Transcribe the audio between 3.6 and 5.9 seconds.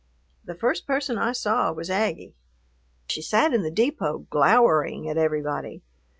the depot, glowering at everybody.